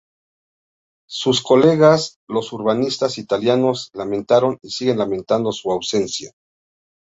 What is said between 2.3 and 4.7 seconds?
urbanistas italianos lamentaron